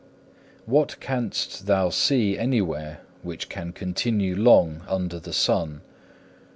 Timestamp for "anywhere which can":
2.35-3.71